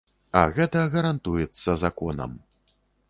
[0.39, 2.31] А гэта гарантуецца законам.